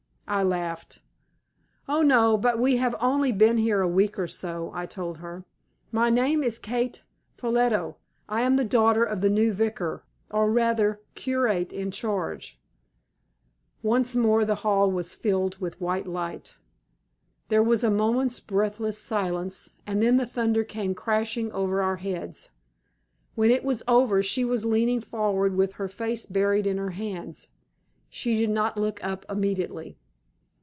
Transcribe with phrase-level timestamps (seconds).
[0.27, 1.01] I laughed.
[1.89, 5.43] "Oh, no; but we have only been here a week or so," I told her.
[5.91, 7.03] "My name is Kate
[7.35, 7.95] Ffolliot.
[8.29, 12.61] I am the daughter of the new vicar, or, rather, curate in charge."
[13.83, 16.55] Once more the hall was filled with white light.
[17.49, 22.51] There was a moment's breathless silence, and then the thunder came crashing over our heads.
[23.35, 27.49] When it was over she was leaning forward with her face buried in her hands.
[28.07, 29.97] She did not look up immediately.